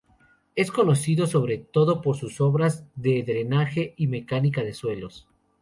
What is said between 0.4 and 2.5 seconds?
Es conocido sobre todo por sus